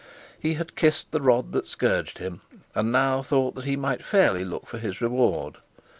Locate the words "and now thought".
2.73-3.53